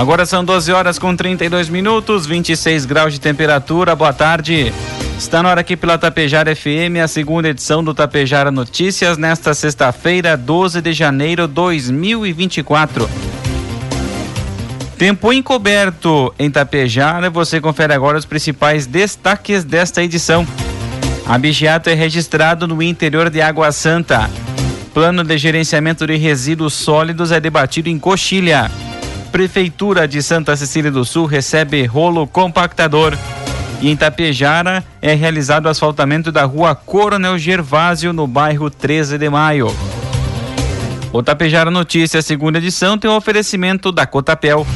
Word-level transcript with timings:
Agora 0.00 0.24
são 0.24 0.42
12 0.42 0.72
horas 0.72 0.98
com 0.98 1.14
32 1.14 1.68
minutos, 1.68 2.24
26 2.24 2.86
graus 2.86 3.12
de 3.12 3.20
temperatura. 3.20 3.94
Boa 3.94 4.14
tarde. 4.14 4.72
Está 5.18 5.42
na 5.42 5.50
hora 5.50 5.60
aqui 5.60 5.76
pela 5.76 5.98
Tapejara 5.98 6.56
FM, 6.56 6.96
a 7.04 7.06
segunda 7.06 7.50
edição 7.50 7.84
do 7.84 7.92
Tapejara 7.92 8.50
Notícias, 8.50 9.18
nesta 9.18 9.52
sexta-feira, 9.52 10.38
12 10.38 10.80
de 10.80 10.94
janeiro 10.94 11.46
de 11.46 11.52
2024. 11.52 13.10
Tempo 14.96 15.34
encoberto 15.34 16.34
em 16.38 16.50
Tapejara, 16.50 17.28
você 17.28 17.60
confere 17.60 17.92
agora 17.92 18.16
os 18.16 18.24
principais 18.24 18.86
destaques 18.86 19.64
desta 19.64 20.02
edição. 20.02 20.46
Abigeato 21.26 21.90
é 21.90 21.94
registrado 21.94 22.66
no 22.66 22.82
interior 22.82 23.28
de 23.28 23.42
Água 23.42 23.70
Santa. 23.70 24.30
Plano 24.94 25.22
de 25.22 25.36
gerenciamento 25.36 26.06
de 26.06 26.16
resíduos 26.16 26.72
sólidos 26.72 27.30
é 27.30 27.38
debatido 27.38 27.90
em 27.90 27.98
Coxilha. 27.98 28.70
Prefeitura 29.32 30.08
de 30.08 30.22
Santa 30.22 30.56
Cecília 30.56 30.90
do 30.90 31.04
Sul 31.04 31.24
recebe 31.24 31.84
rolo 31.84 32.26
compactador. 32.26 33.16
E 33.80 33.88
em 33.88 33.96
Tapejara 33.96 34.84
é 35.00 35.14
realizado 35.14 35.66
o 35.66 35.68
asfaltamento 35.68 36.32
da 36.32 36.44
rua 36.44 36.74
Coronel 36.74 37.38
Gervásio, 37.38 38.12
no 38.12 38.26
bairro 38.26 38.68
13 38.68 39.16
de 39.16 39.30
Maio. 39.30 39.74
O 41.12 41.22
Tapejara 41.22 41.70
Notícias, 41.70 42.26
segunda 42.26 42.58
edição, 42.58 42.98
tem 42.98 43.10
o 43.10 43.14
um 43.14 43.16
oferecimento 43.16 43.90
da 43.90 44.06
Cotapel. 44.06 44.66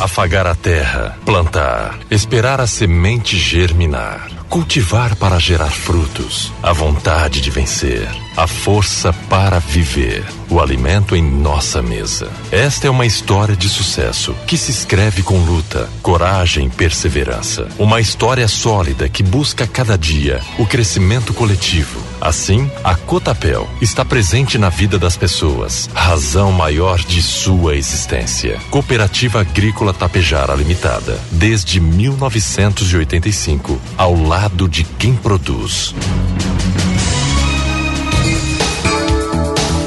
Afagar 0.00 0.46
a 0.48 0.54
terra, 0.54 1.16
plantar, 1.24 1.96
esperar 2.10 2.60
a 2.60 2.66
semente 2.66 3.36
germinar, 3.36 4.28
cultivar 4.48 5.14
para 5.14 5.38
gerar 5.38 5.70
frutos, 5.70 6.52
a 6.60 6.72
vontade 6.72 7.40
de 7.40 7.50
vencer, 7.50 8.08
a 8.36 8.46
força 8.46 9.12
para 9.28 9.58
viver 9.58 10.24
o 10.48 10.60
alimento 10.60 11.16
em 11.16 11.22
nossa 11.22 11.82
mesa. 11.82 12.30
Esta 12.50 12.86
é 12.86 12.90
uma 12.90 13.06
história 13.06 13.56
de 13.56 13.68
sucesso 13.68 14.34
que 14.46 14.56
se 14.56 14.70
escreve 14.70 15.22
com 15.22 15.38
luta, 15.38 15.88
coragem 16.02 16.66
e 16.66 16.70
perseverança. 16.70 17.68
Uma 17.78 18.00
história 18.00 18.46
sólida 18.48 19.08
que 19.08 19.22
busca 19.22 19.66
cada 19.66 19.96
dia 19.96 20.40
o 20.58 20.66
crescimento 20.66 21.32
coletivo. 21.32 22.00
Assim, 22.20 22.70
a 22.84 22.94
Cotapel 22.94 23.68
está 23.80 24.04
presente 24.04 24.58
na 24.58 24.68
vida 24.68 24.98
das 24.98 25.16
pessoas, 25.16 25.88
razão 25.94 26.52
maior 26.52 27.00
de 27.00 27.22
sua 27.22 27.76
existência. 27.76 28.60
Cooperativa 28.70 29.40
Agrícola 29.40 29.92
Tapejara 29.92 30.54
Limitada, 30.54 31.18
desde 31.30 31.80
1985, 31.80 33.80
ao 33.96 34.14
lado 34.14 34.68
de 34.68 34.84
quem 34.84 35.14
produz. 35.14 35.94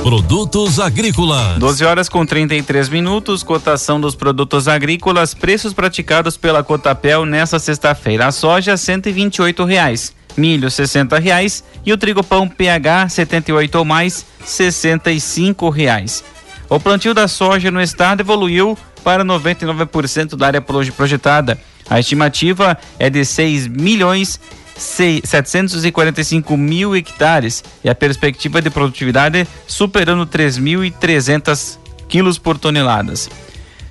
Produtos 0.05 0.79
agrícolas. 0.79 1.57
12 1.57 1.83
horas 1.83 2.07
com 2.07 2.23
33 2.23 2.89
minutos, 2.89 3.41
cotação 3.41 3.99
dos 3.99 4.13
produtos 4.13 4.67
agrícolas, 4.67 5.33
preços 5.33 5.73
praticados 5.73 6.37
pela 6.37 6.63
Cotapel 6.63 7.25
nesta 7.25 7.57
sexta-feira. 7.57 8.27
A 8.27 8.31
soja 8.31 8.77
128 8.77 9.65
reais, 9.65 10.13
milho 10.37 10.69
60 10.69 11.17
reais, 11.17 11.63
e 11.83 11.91
o 11.91 11.97
trigo 11.97 12.23
pão 12.23 12.47
PH 12.47 13.09
78 13.09 13.79
ou 13.79 13.83
mais 13.83 14.23
65 14.45 15.71
reais. 15.71 16.23
O 16.69 16.79
plantio 16.79 17.15
da 17.15 17.27
soja 17.27 17.71
no 17.71 17.81
estado 17.81 18.21
evoluiu 18.21 18.77
para 19.03 19.25
99% 19.25 20.35
da 20.35 20.45
área 20.45 20.61
projetada. 20.61 21.59
A 21.89 21.99
estimativa 21.99 22.77
é 22.99 23.09
de 23.09 23.25
6 23.25 23.65
milhões 23.65 24.39
745 24.77 26.57
mil 26.57 26.95
hectares 26.95 27.63
e 27.83 27.89
a 27.89 27.95
perspectiva 27.95 28.61
de 28.61 28.69
produtividade 28.69 29.47
superando 29.65 30.25
3.300 30.27 31.77
quilos 32.07 32.37
por 32.37 32.57
toneladas. 32.57 33.29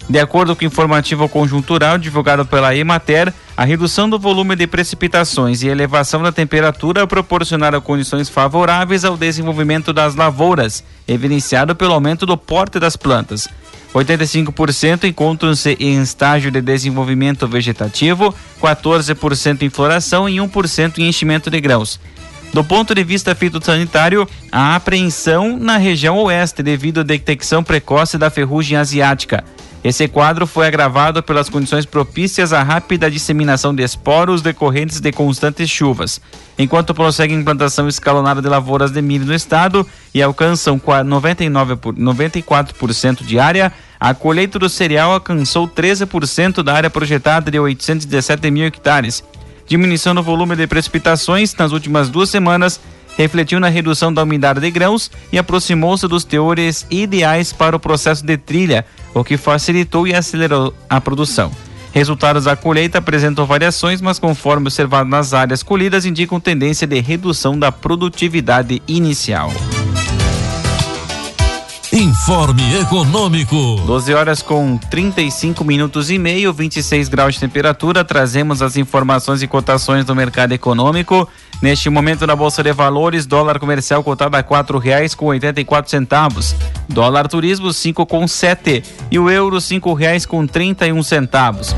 De 0.09 0.19
acordo 0.19 0.55
com 0.55 0.63
o 0.63 0.67
informativo 0.67 1.29
conjuntural 1.29 1.97
divulgado 1.97 2.45
pela 2.45 2.77
Emater, 2.77 3.33
a 3.57 3.65
redução 3.65 4.09
do 4.09 4.19
volume 4.19 4.55
de 4.55 4.67
precipitações 4.67 5.63
e 5.63 5.69
elevação 5.69 6.23
da 6.23 6.31
temperatura 6.31 7.07
proporcionaram 7.07 7.81
condições 7.81 8.29
favoráveis 8.29 9.05
ao 9.05 9.17
desenvolvimento 9.17 9.93
das 9.93 10.15
lavouras, 10.15 10.85
evidenciado 11.09 11.75
pelo 11.75 11.95
aumento 11.95 12.27
do 12.27 12.37
porte 12.37 12.79
das 12.79 12.97
plantas. 12.97 13.49
85% 13.95 15.05
encontram-se 15.05 15.77
em 15.81 16.03
estágio 16.03 16.51
de 16.51 16.61
desenvolvimento 16.61 17.47
vegetativo, 17.47 18.35
14% 18.61 19.63
em 19.63 19.71
floração 19.71 20.29
e 20.29 20.37
1% 20.37 20.99
em 20.99 21.09
enchimento 21.09 21.49
de 21.49 21.61
grãos. 21.61 21.99
Do 22.53 22.63
ponto 22.63 22.95
de 22.95 23.03
vista 23.03 23.35
fitossanitário, 23.35 24.29
há 24.53 24.77
apreensão 24.77 25.57
na 25.57 25.77
região 25.77 26.19
oeste 26.19 26.63
devido 26.63 27.01
à 27.01 27.03
detecção 27.03 27.65
precoce 27.65 28.19
da 28.19 28.31
ferrugem 28.31 28.77
asiática. 28.77 29.45
Esse 29.85 30.09
quadro 30.09 30.47
foi 30.47 30.67
agravado 30.67 31.23
pelas 31.23 31.51
condições 31.51 31.85
propícias 31.85 32.55
à 32.55 32.63
rápida 32.63 33.11
disseminação 33.11 33.75
de 33.75 33.83
esporos 33.83 34.41
decorrentes 34.41 34.99
de 34.99 35.13
constantes 35.13 35.69
chuvas. 35.69 36.23
Enquanto 36.59 36.95
prossegue 36.95 37.35
a 37.35 37.37
implantação 37.37 37.87
escalonada 37.87 38.41
de 38.41 38.49
lavouras 38.49 38.91
de 38.91 39.03
milho 39.03 39.27
no 39.27 39.35
estado 39.35 39.87
e 40.15 40.23
alcançam 40.23 40.81
99 41.05 41.77
por, 41.77 41.95
94% 41.95 43.27
de 43.27 43.39
área, 43.39 43.71
a 44.01 44.15
colheita 44.15 44.59
do 44.59 44.71
cereal 44.71 45.13
alcançou 45.13 45.69
13% 45.69 46.63
da 46.63 46.73
área 46.73 46.89
projetada 46.89 47.51
de 47.51 47.61
817 47.61 48.51
mil 48.51 48.65
hectares. 48.65 49.23
Diminuição 49.67 50.15
no 50.15 50.23
volume 50.23 50.57
de 50.57 50.67
precipitações 50.67 51.55
nas 51.57 51.73
últimas 51.73 52.09
duas 52.09 52.31
semanas 52.31 52.81
refletiu 53.19 53.61
na 53.61 53.69
redução 53.69 54.13
da 54.13 54.23
umidade 54.23 54.61
de 54.61 54.71
grãos 54.71 55.11
e 55.31 55.39
aproximou-se 55.39 56.09
dos 56.09 56.25
teores 56.25 56.87
ideais 56.91 57.53
para 57.53 57.77
o 57.77 57.81
processo 57.81 58.25
de 58.25 58.37
trilha, 58.37 58.85
o 59.15 59.25
que 59.25 59.37
facilitou 59.37 60.07
e 60.07 60.15
acelerou 60.15 60.75
a 60.91 61.01
produção. 61.01 61.51
Resultados 61.93 62.45
da 62.45 62.57
colheita 62.57 62.99
apresentam 62.99 63.47
variações, 63.47 64.01
mas 64.01 64.19
conforme 64.19 64.67
observado 64.67 65.09
nas 65.09 65.33
áreas 65.33 65.63
colhidas, 65.63 66.05
indicam 66.05 66.41
tendência 66.41 66.89
de 66.89 67.01
redução 67.01 67.57
da 67.57 67.71
produtividade 67.71 68.83
inicial. 68.89 69.53
Informe 71.95 72.81
Econômico. 72.81 73.77
12 73.87 74.13
horas 74.15 74.43
com 74.43 74.77
35 74.77 75.63
minutos 75.63 76.11
e 76.11 76.19
meio, 76.19 76.53
26 76.53 77.09
graus 77.09 77.35
de 77.35 77.41
temperatura. 77.41 78.05
Trazemos 78.05 78.61
as 78.63 78.77
informações 78.77 79.45
e 79.45 79.47
cotações 79.47 80.05
do 80.05 80.13
mercado 80.13 80.51
econômico. 80.51 81.29
Neste 81.63 81.89
momento 81.89 82.27
na 82.27 82.35
Bolsa 82.35 82.65
de 82.65 82.73
Valores, 82.73 83.27
dólar 83.27 83.61
comercial 83.61 84.03
cotado 84.03 84.37
a 84.37 84.43
quatro 84.43 84.77
reais 84.77 85.15
com 85.15 85.27
oitenta 85.27 85.61
e 85.61 85.65
quatro 85.65 85.89
centavos. 85.89 86.57
Dólar 86.89 87.29
turismo 87.29 87.73
cinco 87.73 88.05
com 88.05 88.27
sete 88.27 88.83
e 89.09 89.17
o 89.17 89.31
euro 89.31 89.61
cinco 89.61 89.95
reais 89.95 90.27
com 90.27 90.49
trinta 90.49 90.89
e 90.89 90.93
um 90.93 91.01
centavos. 91.01 91.77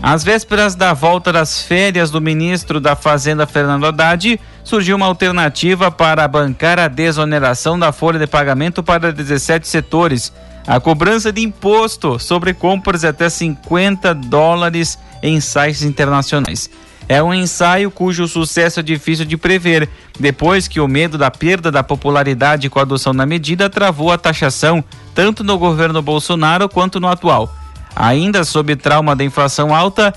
Às 0.00 0.22
vésperas 0.22 0.76
da 0.76 0.94
volta 0.94 1.32
das 1.32 1.60
férias 1.60 2.12
do 2.12 2.20
ministro 2.20 2.78
da 2.78 2.94
Fazenda 2.94 3.44
Fernando 3.44 3.86
Haddad, 3.86 4.38
surgiu 4.68 4.96
uma 4.96 5.06
alternativa 5.06 5.90
para 5.90 6.28
bancar 6.28 6.78
a 6.78 6.88
desoneração 6.88 7.78
da 7.78 7.90
folha 7.90 8.18
de 8.18 8.26
pagamento 8.26 8.82
para 8.82 9.10
17 9.10 9.66
setores. 9.66 10.30
A 10.66 10.78
cobrança 10.78 11.32
de 11.32 11.40
imposto 11.40 12.18
sobre 12.18 12.52
compras 12.52 13.00
de 13.00 13.06
até 13.06 13.30
50 13.30 14.12
dólares 14.14 14.98
em 15.22 15.40
sites 15.40 15.82
internacionais. 15.82 16.68
É 17.08 17.22
um 17.22 17.32
ensaio 17.32 17.90
cujo 17.90 18.28
sucesso 18.28 18.80
é 18.80 18.82
difícil 18.82 19.24
de 19.24 19.38
prever, 19.38 19.88
depois 20.20 20.68
que 20.68 20.78
o 20.78 20.86
medo 20.86 21.16
da 21.16 21.30
perda 21.30 21.72
da 21.72 21.82
popularidade 21.82 22.68
com 22.68 22.78
a 22.78 22.82
adoção 22.82 23.14
da 23.14 23.24
medida 23.24 23.70
travou 23.70 24.12
a 24.12 24.18
taxação, 24.18 24.84
tanto 25.14 25.42
no 25.42 25.56
governo 25.56 26.02
Bolsonaro 26.02 26.68
quanto 26.68 27.00
no 27.00 27.08
atual. 27.08 27.57
Ainda 28.00 28.44
sob 28.44 28.76
trauma 28.76 29.16
da 29.16 29.24
inflação 29.24 29.74
alta, 29.74 30.14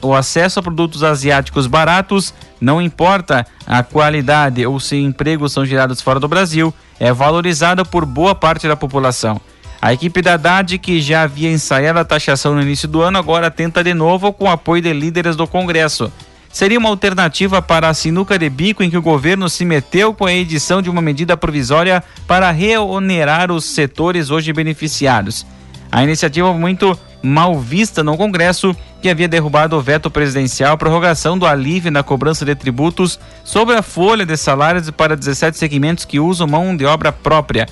o, 0.00 0.14
acesso 0.14 0.58
a 0.58 0.62
produtos 0.62 1.02
asiáticos 1.02 1.66
baratos, 1.66 2.32
não 2.58 2.80
importa 2.80 3.46
a 3.66 3.82
qualidade 3.82 4.64
ou 4.64 4.80
se 4.80 4.96
empregos 4.96 5.52
são 5.52 5.66
gerados 5.66 6.00
fora 6.00 6.18
do 6.18 6.26
Brasil, 6.26 6.72
é 6.98 7.12
valorizado 7.12 7.84
por 7.84 8.06
boa 8.06 8.34
parte 8.34 8.66
da 8.66 8.76
população. 8.76 9.38
A 9.78 9.92
equipe 9.92 10.22
da 10.22 10.34
Haddad, 10.34 10.78
que 10.78 11.02
já 11.02 11.24
havia 11.24 11.52
ensaiado 11.52 11.98
a 11.98 12.04
taxação 12.04 12.54
no 12.54 12.62
início 12.62 12.88
do 12.88 13.02
ano, 13.02 13.18
agora 13.18 13.50
tenta 13.50 13.84
de 13.84 13.92
novo 13.92 14.32
com 14.32 14.46
o 14.46 14.50
apoio 14.50 14.80
de 14.80 14.94
líderes 14.94 15.36
do 15.36 15.46
Congresso. 15.46 16.10
Seria 16.50 16.78
uma 16.78 16.88
alternativa 16.88 17.60
para 17.60 17.90
a 17.90 17.94
sinuca 17.94 18.38
de 18.38 18.48
bico 18.48 18.82
em 18.82 18.88
que 18.88 18.96
o 18.96 19.02
governo 19.02 19.50
se 19.50 19.66
meteu 19.66 20.14
com 20.14 20.24
a 20.24 20.32
edição 20.32 20.80
de 20.80 20.88
uma 20.88 21.02
medida 21.02 21.36
provisória 21.36 22.02
para 22.26 22.50
reonerar 22.50 23.52
os 23.52 23.66
setores 23.66 24.30
hoje 24.30 24.50
beneficiados. 24.50 25.44
A 25.92 26.02
iniciativa 26.02 26.50
muito 26.54 26.98
mal 27.22 27.60
vista 27.60 28.02
no 28.02 28.16
Congresso, 28.16 28.74
que 29.02 29.10
havia 29.10 29.28
derrubado 29.28 29.76
o 29.76 29.80
veto 29.82 30.10
presidencial 30.10 30.72
à 30.72 30.76
prorrogação 30.78 31.38
do 31.38 31.44
alívio 31.44 31.92
na 31.92 32.02
cobrança 32.02 32.46
de 32.46 32.54
tributos 32.54 33.20
sobre 33.44 33.76
a 33.76 33.82
folha 33.82 34.24
de 34.24 34.34
salários 34.38 34.90
para 34.90 35.14
17 35.14 35.58
segmentos 35.58 36.06
que 36.06 36.18
usam 36.18 36.46
mão 36.46 36.74
de 36.74 36.86
obra 36.86 37.12
própria. 37.12 37.66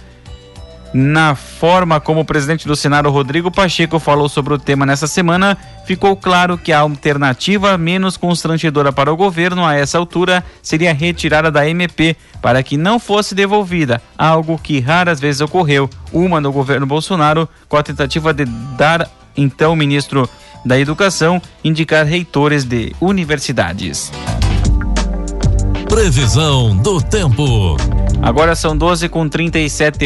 Na 0.92 1.36
forma 1.36 2.00
como 2.00 2.20
o 2.20 2.24
presidente 2.24 2.66
do 2.66 2.74
Senado, 2.74 3.10
Rodrigo 3.10 3.50
Pacheco, 3.50 4.00
falou 4.00 4.28
sobre 4.28 4.54
o 4.54 4.58
tema 4.58 4.84
nessa 4.84 5.06
semana, 5.06 5.56
ficou 5.86 6.16
claro 6.16 6.58
que 6.58 6.72
a 6.72 6.80
alternativa 6.80 7.78
menos 7.78 8.16
constrangedora 8.16 8.92
para 8.92 9.12
o 9.12 9.16
governo 9.16 9.64
a 9.64 9.76
essa 9.76 9.98
altura 9.98 10.42
seria 10.60 10.90
a 10.90 10.94
retirada 10.94 11.50
da 11.50 11.68
MP 11.68 12.16
para 12.42 12.62
que 12.62 12.76
não 12.76 12.98
fosse 12.98 13.36
devolvida, 13.36 14.02
algo 14.18 14.58
que 14.58 14.80
raras 14.80 15.20
vezes 15.20 15.40
ocorreu, 15.40 15.88
uma 16.12 16.40
no 16.40 16.50
governo 16.50 16.86
Bolsonaro, 16.86 17.48
com 17.68 17.76
a 17.76 17.82
tentativa 17.82 18.34
de 18.34 18.44
dar 18.76 19.08
então 19.36 19.72
o 19.72 19.76
ministro 19.76 20.28
da 20.64 20.78
Educação 20.78 21.40
indicar 21.62 22.04
reitores 22.04 22.64
de 22.64 22.94
universidades. 23.00 24.10
Previsão 25.88 26.76
do 26.76 27.00
tempo. 27.00 27.76
Agora 28.22 28.54
são 28.54 28.76
12 28.76 29.08
com 29.08 29.28
37 29.28 29.98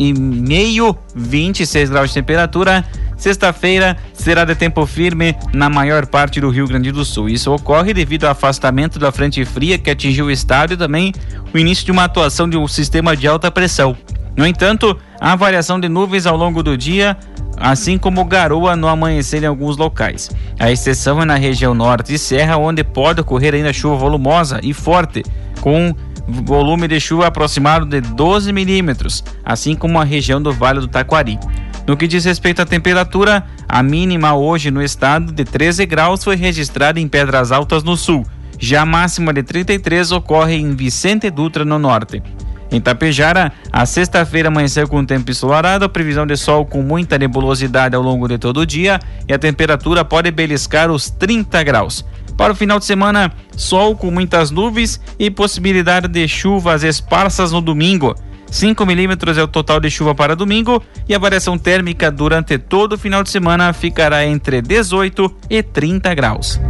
e 0.00 0.14
meio, 0.14 0.96
26 1.14 1.90
graus 1.90 2.08
de 2.08 2.14
temperatura. 2.14 2.82
Sexta-feira 3.18 3.98
será 4.14 4.46
de 4.46 4.54
tempo 4.54 4.86
firme 4.86 5.36
na 5.52 5.68
maior 5.68 6.06
parte 6.06 6.40
do 6.40 6.48
Rio 6.48 6.66
Grande 6.66 6.90
do 6.90 7.04
Sul. 7.04 7.28
Isso 7.28 7.52
ocorre 7.52 7.92
devido 7.92 8.24
ao 8.24 8.30
afastamento 8.30 8.98
da 8.98 9.12
frente 9.12 9.44
fria 9.44 9.76
que 9.76 9.90
atingiu 9.90 10.26
o 10.26 10.30
estado 10.30 10.72
e 10.72 10.76
também 10.76 11.12
o 11.52 11.58
início 11.58 11.84
de 11.84 11.92
uma 11.92 12.04
atuação 12.04 12.48
de 12.48 12.56
um 12.56 12.66
sistema 12.66 13.14
de 13.14 13.28
alta 13.28 13.50
pressão. 13.50 13.94
No 14.34 14.46
entanto, 14.46 14.96
há 15.20 15.36
variação 15.36 15.78
de 15.78 15.86
nuvens 15.86 16.24
ao 16.24 16.34
longo 16.34 16.62
do 16.62 16.78
dia, 16.78 17.14
assim 17.58 17.98
como 17.98 18.24
garoa 18.24 18.74
no 18.74 18.88
amanhecer 18.88 19.42
em 19.42 19.46
alguns 19.46 19.76
locais. 19.76 20.30
A 20.58 20.72
exceção 20.72 21.20
é 21.20 21.26
na 21.26 21.34
região 21.34 21.74
norte 21.74 22.14
e 22.14 22.18
serra, 22.18 22.56
onde 22.56 22.82
pode 22.82 23.20
ocorrer 23.20 23.54
ainda 23.54 23.70
chuva 23.70 23.96
volumosa 23.96 24.60
e 24.62 24.72
forte, 24.72 25.22
com 25.60 25.94
volume 26.30 26.88
de 26.88 27.00
chuva 27.00 27.26
aproximado 27.26 27.84
de 27.84 28.00
12 28.00 28.52
milímetros, 28.52 29.24
assim 29.44 29.74
como 29.74 30.00
a 30.00 30.04
região 30.04 30.40
do 30.40 30.52
Vale 30.52 30.80
do 30.80 30.88
Taquari. 30.88 31.38
No 31.86 31.96
que 31.96 32.06
diz 32.06 32.24
respeito 32.24 32.62
à 32.62 32.66
temperatura, 32.66 33.44
a 33.68 33.82
mínima 33.82 34.34
hoje 34.34 34.70
no 34.70 34.82
estado 34.82 35.32
de 35.32 35.44
13 35.44 35.86
graus 35.86 36.22
foi 36.22 36.36
registrada 36.36 37.00
em 37.00 37.08
Pedras 37.08 37.50
Altas 37.50 37.82
no 37.82 37.96
sul. 37.96 38.24
Já 38.58 38.82
a 38.82 38.86
máxima 38.86 39.32
de 39.32 39.42
33 39.42 40.12
ocorre 40.12 40.54
em 40.54 40.74
Vicente 40.74 41.30
Dutra 41.30 41.64
no 41.64 41.78
norte. 41.78 42.22
Em 42.70 42.80
Tapejara, 42.80 43.52
a 43.72 43.84
sexta-feira 43.84 44.48
amanheceu 44.48 44.86
com 44.86 45.04
tempo 45.04 45.30
ensolarado, 45.30 45.88
previsão 45.88 46.24
de 46.24 46.36
sol 46.36 46.64
com 46.64 46.82
muita 46.82 47.18
nebulosidade 47.18 47.96
ao 47.96 48.02
longo 48.02 48.28
de 48.28 48.38
todo 48.38 48.60
o 48.60 48.66
dia 48.66 49.00
e 49.28 49.32
a 49.32 49.38
temperatura 49.38 50.04
pode 50.04 50.30
beliscar 50.30 50.90
os 50.90 51.10
30 51.10 51.62
graus. 51.64 52.04
Para 52.36 52.52
o 52.52 52.56
final 52.56 52.78
de 52.78 52.84
semana, 52.84 53.32
sol 53.56 53.96
com 53.96 54.10
muitas 54.10 54.50
nuvens 54.50 55.00
e 55.18 55.30
possibilidade 55.30 56.06
de 56.06 56.26
chuvas 56.28 56.84
esparsas 56.84 57.50
no 57.52 57.60
domingo. 57.60 58.14
5 58.50 58.86
milímetros 58.86 59.36
é 59.36 59.42
o 59.42 59.48
total 59.48 59.78
de 59.80 59.90
chuva 59.90 60.14
para 60.14 60.34
domingo 60.34 60.82
e 61.08 61.14
a 61.14 61.18
variação 61.18 61.58
térmica 61.58 62.10
durante 62.10 62.56
todo 62.56 62.94
o 62.94 62.98
final 62.98 63.22
de 63.22 63.30
semana 63.30 63.72
ficará 63.72 64.24
entre 64.24 64.62
18 64.62 65.32
e 65.50 65.62
30 65.62 66.14
graus. 66.14 66.60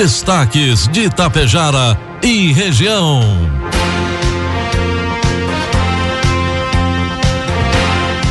Destaques 0.00 0.88
de 0.88 1.02
Itapejara 1.02 1.94
e 2.22 2.54
região. 2.54 3.20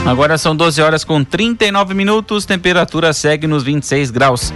Agora 0.03 0.39
são 0.39 0.55
12 0.55 0.81
horas 0.81 1.03
com 1.03 1.23
39 1.23 1.93
minutos, 1.93 2.43
temperatura 2.43 3.13
segue 3.13 3.45
nos 3.45 3.61
26 3.61 4.09
graus. 4.09 4.51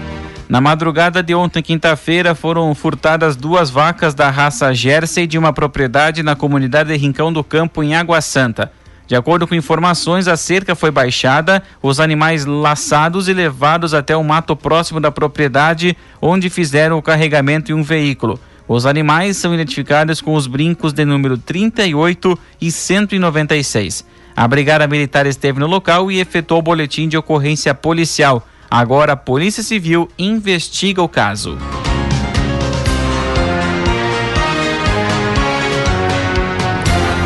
Na 0.49 0.59
madrugada 0.59 1.21
de 1.21 1.35
ontem, 1.35 1.61
quinta-feira, 1.61 2.33
foram 2.33 2.73
furtadas 2.73 3.35
duas 3.35 3.69
vacas 3.69 4.15
da 4.15 4.31
raça 4.31 4.73
Jersey 4.73 5.27
de 5.27 5.37
uma 5.37 5.53
propriedade 5.53 6.23
na 6.23 6.35
comunidade 6.35 6.89
de 6.89 6.97
Rincão 6.97 7.31
do 7.31 7.43
Campo, 7.43 7.83
em 7.83 7.93
Água 7.93 8.21
Santa. 8.21 8.71
De 9.13 9.17
acordo 9.17 9.45
com 9.45 9.53
informações, 9.53 10.27
a 10.27 10.35
cerca 10.35 10.73
foi 10.73 10.89
baixada, 10.89 11.61
os 11.83 11.99
animais 11.99 12.47
laçados 12.47 13.27
e 13.27 13.33
levados 13.33 13.93
até 13.93 14.17
o 14.17 14.23
mato 14.23 14.55
próximo 14.55 14.99
da 14.99 15.11
propriedade, 15.11 15.95
onde 16.19 16.49
fizeram 16.49 16.97
o 16.97 17.01
carregamento 17.01 17.71
em 17.71 17.75
um 17.75 17.83
veículo. 17.83 18.39
Os 18.67 18.87
animais 18.87 19.37
são 19.37 19.53
identificados 19.53 20.19
com 20.19 20.33
os 20.33 20.47
brincos 20.47 20.93
de 20.93 21.05
número 21.05 21.37
38 21.37 22.39
e 22.59 22.71
196. 22.71 24.03
A 24.35 24.47
Brigada 24.47 24.87
Militar 24.87 25.27
esteve 25.27 25.59
no 25.59 25.67
local 25.67 26.11
e 26.11 26.19
efetuou 26.19 26.61
o 26.61 26.63
boletim 26.63 27.07
de 27.07 27.15
ocorrência 27.15 27.71
policial. 27.75 28.47
Agora 28.67 29.13
a 29.13 29.15
Polícia 29.15 29.61
Civil 29.61 30.09
investiga 30.17 31.03
o 31.03 31.07
caso. 31.07 31.55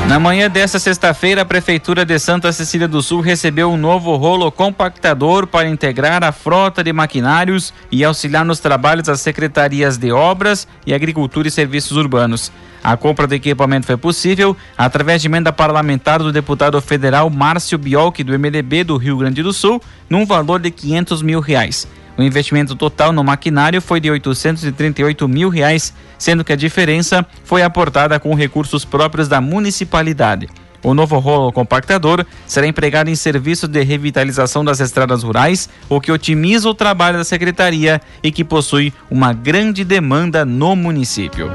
Na 0.07 0.21
manhã 0.21 0.49
desta 0.49 0.79
sexta-feira, 0.79 1.41
a 1.41 1.45
Prefeitura 1.45 2.05
de 2.05 2.17
Santa 2.17 2.53
Cecília 2.53 2.87
do 2.87 3.01
Sul 3.01 3.19
recebeu 3.19 3.69
um 3.69 3.75
novo 3.75 4.15
rolo 4.15 4.49
compactador 4.49 5.45
para 5.45 5.67
integrar 5.67 6.23
a 6.23 6.31
frota 6.31 6.81
de 6.81 6.93
maquinários 6.93 7.73
e 7.91 8.05
auxiliar 8.05 8.45
nos 8.45 8.61
trabalhos 8.61 9.05
das 9.05 9.19
secretarias 9.19 9.97
de 9.97 10.13
Obras 10.13 10.65
e 10.85 10.93
Agricultura 10.93 11.49
e 11.49 11.51
Serviços 11.51 11.97
Urbanos. 11.97 12.53
A 12.81 12.95
compra 12.95 13.27
do 13.27 13.35
equipamento 13.35 13.85
foi 13.85 13.97
possível 13.97 14.55
através 14.77 15.21
de 15.21 15.27
emenda 15.27 15.51
parlamentar 15.51 16.19
do 16.19 16.31
deputado 16.31 16.79
federal 16.79 17.29
Márcio 17.29 17.77
Biolchi, 17.77 18.23
do 18.23 18.31
MDB 18.31 18.85
do 18.85 18.95
Rio 18.95 19.17
Grande 19.17 19.43
do 19.43 19.51
Sul, 19.51 19.81
num 20.09 20.25
valor 20.25 20.61
de 20.61 20.71
500 20.71 21.21
mil 21.21 21.41
reais. 21.41 21.85
O 22.17 22.23
investimento 22.23 22.75
total 22.75 23.13
no 23.13 23.23
maquinário 23.23 23.79
foi 23.81 23.99
de 23.99 24.09
838 24.09 25.27
mil 25.27 25.49
reais, 25.49 25.93
sendo 26.17 26.43
que 26.43 26.51
a 26.51 26.55
diferença 26.55 27.25
foi 27.43 27.61
aportada 27.61 28.19
com 28.19 28.33
recursos 28.33 28.83
próprios 28.83 29.27
da 29.27 29.39
municipalidade. 29.39 30.49
O 30.83 30.93
novo 30.93 31.19
rolo 31.19 31.51
compactador 31.51 32.25
será 32.45 32.65
empregado 32.65 33.09
em 33.09 33.15
serviços 33.15 33.69
de 33.69 33.83
revitalização 33.83 34.63
das 34.63 34.79
estradas 34.79 35.21
rurais, 35.21 35.69
o 35.89 35.99
que 35.99 36.11
otimiza 36.11 36.69
o 36.69 36.73
trabalho 36.73 37.17
da 37.17 37.23
secretaria 37.23 38.01
e 38.23 38.31
que 38.31 38.43
possui 38.43 38.93
uma 39.09 39.33
grande 39.33 39.83
demanda 39.83 40.45
no 40.45 40.75
município. 40.75 41.51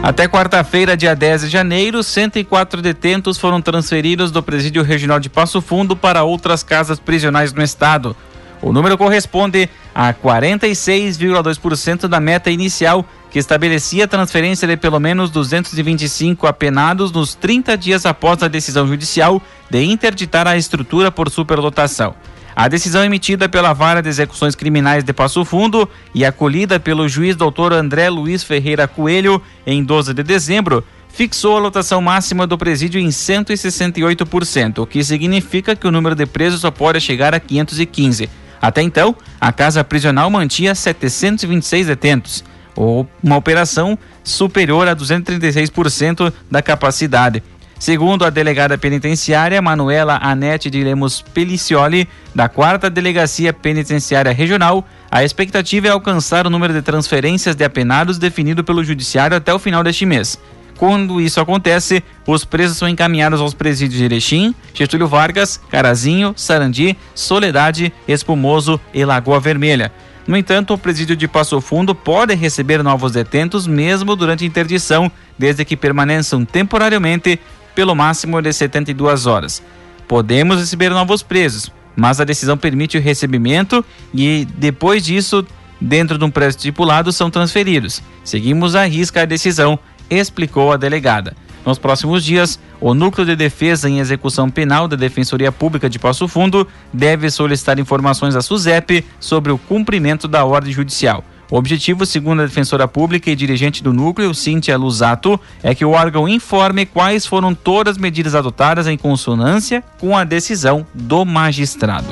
Até 0.00 0.28
quarta-feira, 0.28 0.96
dia 0.96 1.14
10 1.14 1.42
de 1.42 1.48
janeiro, 1.48 2.04
104 2.04 2.80
detentos 2.80 3.36
foram 3.36 3.60
transferidos 3.60 4.30
do 4.30 4.40
Presídio 4.40 4.84
Regional 4.84 5.18
de 5.18 5.28
Passo 5.28 5.60
Fundo 5.60 5.96
para 5.96 6.22
outras 6.22 6.62
casas 6.62 7.00
prisionais 7.00 7.52
no 7.52 7.62
estado. 7.62 8.16
O 8.62 8.72
número 8.72 8.96
corresponde 8.96 9.68
a 9.92 10.14
46,2% 10.14 12.06
da 12.06 12.20
meta 12.20 12.48
inicial, 12.48 13.04
que 13.28 13.40
estabelecia 13.40 14.04
a 14.04 14.08
transferência 14.08 14.68
de 14.68 14.76
pelo 14.76 15.00
menos 15.00 15.30
225 15.30 16.46
apenados 16.46 17.10
nos 17.10 17.34
30 17.34 17.76
dias 17.76 18.06
após 18.06 18.40
a 18.42 18.48
decisão 18.48 18.86
judicial 18.86 19.42
de 19.68 19.82
interditar 19.82 20.46
a 20.46 20.56
estrutura 20.56 21.10
por 21.10 21.28
superlotação. 21.28 22.14
A 22.58 22.66
decisão 22.66 23.04
emitida 23.04 23.48
pela 23.48 23.72
Vara 23.72 24.02
de 24.02 24.08
Execuções 24.08 24.56
Criminais 24.56 25.04
de 25.04 25.12
Passo 25.12 25.44
Fundo 25.44 25.88
e 26.12 26.24
acolhida 26.24 26.80
pelo 26.80 27.08
juiz 27.08 27.36
doutor 27.36 27.72
André 27.72 28.10
Luiz 28.10 28.42
Ferreira 28.42 28.88
Coelho 28.88 29.40
em 29.64 29.84
12 29.84 30.12
de 30.12 30.24
dezembro 30.24 30.82
fixou 31.08 31.56
a 31.56 31.60
lotação 31.60 32.00
máxima 32.00 32.48
do 32.48 32.58
presídio 32.58 33.00
em 33.00 33.10
168%, 33.10 34.80
o 34.80 34.86
que 34.88 35.04
significa 35.04 35.76
que 35.76 35.86
o 35.86 35.92
número 35.92 36.16
de 36.16 36.26
presos 36.26 36.62
só 36.62 36.70
pode 36.72 37.00
chegar 37.00 37.32
a 37.32 37.38
515. 37.38 38.28
Até 38.60 38.82
então, 38.82 39.14
a 39.40 39.52
casa 39.52 39.84
prisional 39.84 40.28
mantinha 40.28 40.74
726 40.74 41.86
detentos, 41.86 42.44
ou 42.74 43.08
uma 43.22 43.36
operação 43.36 43.96
superior 44.24 44.88
a 44.88 44.96
236% 44.96 46.32
da 46.50 46.60
capacidade. 46.60 47.40
Segundo 47.78 48.24
a 48.24 48.30
delegada 48.30 48.76
penitenciária 48.76 49.62
Manuela 49.62 50.18
Anete 50.20 50.68
de 50.68 50.82
Lemos 50.82 51.22
Pelicioli, 51.22 52.08
da 52.34 52.48
4 52.48 52.90
Delegacia 52.90 53.52
Penitenciária 53.52 54.32
Regional, 54.32 54.84
a 55.08 55.22
expectativa 55.22 55.86
é 55.86 55.90
alcançar 55.90 56.44
o 56.44 56.50
número 56.50 56.74
de 56.74 56.82
transferências 56.82 57.54
de 57.54 57.62
apenados 57.64 58.18
definido 58.18 58.64
pelo 58.64 58.82
Judiciário 58.82 59.36
até 59.36 59.54
o 59.54 59.60
final 59.60 59.84
deste 59.84 60.04
mês. 60.04 60.36
Quando 60.76 61.20
isso 61.20 61.40
acontece, 61.40 62.02
os 62.26 62.44
presos 62.44 62.78
são 62.78 62.88
encaminhados 62.88 63.40
aos 63.40 63.54
presídios 63.54 63.98
de 63.98 64.04
Erechim, 64.04 64.54
Getúlio 64.74 65.06
Vargas, 65.06 65.60
Carazinho, 65.70 66.34
Sarandi, 66.36 66.96
Soledade, 67.14 67.92
Espumoso 68.08 68.80
e 68.92 69.04
Lagoa 69.04 69.38
Vermelha. 69.38 69.92
No 70.26 70.36
entanto, 70.36 70.74
o 70.74 70.78
presídio 70.78 71.16
de 71.16 71.26
Passo 71.26 71.58
Fundo 71.58 71.94
pode 71.94 72.34
receber 72.34 72.82
novos 72.82 73.12
detentos 73.12 73.66
mesmo 73.66 74.14
durante 74.14 74.44
interdição, 74.44 75.10
desde 75.38 75.64
que 75.64 75.74
permaneçam 75.74 76.44
temporariamente 76.44 77.40
pelo 77.78 77.94
máximo 77.94 78.42
de 78.42 78.52
72 78.52 79.24
horas. 79.26 79.62
Podemos 80.08 80.58
receber 80.58 80.90
novos 80.90 81.22
presos, 81.22 81.70
mas 81.94 82.20
a 82.20 82.24
decisão 82.24 82.58
permite 82.58 82.98
o 82.98 83.00
recebimento 83.00 83.84
e 84.12 84.48
depois 84.56 85.04
disso 85.04 85.46
dentro 85.80 86.18
de 86.18 86.24
um 86.24 86.30
preço 86.30 86.58
estipulado 86.58 87.12
são 87.12 87.30
transferidos. 87.30 88.02
Seguimos 88.24 88.74
à 88.74 88.84
risca 88.84 89.22
a 89.22 89.24
decisão, 89.24 89.78
explicou 90.10 90.72
a 90.72 90.76
delegada. 90.76 91.36
Nos 91.64 91.78
próximos 91.78 92.24
dias, 92.24 92.58
o 92.80 92.94
Núcleo 92.94 93.24
de 93.24 93.36
Defesa 93.36 93.88
em 93.88 94.00
Execução 94.00 94.50
Penal 94.50 94.88
da 94.88 94.96
Defensoria 94.96 95.52
Pública 95.52 95.88
de 95.88 96.00
Passo 96.00 96.26
Fundo 96.26 96.66
deve 96.92 97.30
solicitar 97.30 97.78
informações 97.78 98.34
à 98.34 98.42
SUSEP 98.42 99.04
sobre 99.20 99.52
o 99.52 99.58
cumprimento 99.58 100.26
da 100.26 100.44
ordem 100.44 100.72
judicial. 100.72 101.22
O 101.50 101.56
objetivo, 101.56 102.04
segundo 102.04 102.42
a 102.42 102.46
defensora 102.46 102.86
pública 102.86 103.30
e 103.30 103.36
dirigente 103.36 103.82
do 103.82 103.92
núcleo, 103.92 104.34
Cíntia 104.34 104.76
Lusato, 104.76 105.40
é 105.62 105.74
que 105.74 105.84
o 105.84 105.92
órgão 105.92 106.28
informe 106.28 106.84
quais 106.84 107.24
foram 107.24 107.54
todas 107.54 107.92
as 107.92 107.98
medidas 107.98 108.34
adotadas 108.34 108.86
em 108.86 108.98
consonância 108.98 109.82
com 109.98 110.14
a 110.14 110.24
decisão 110.24 110.86
do 110.92 111.24
magistrado. 111.24 112.08